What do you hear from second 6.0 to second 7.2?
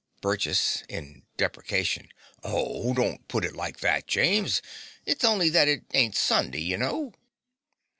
Sunday, you know.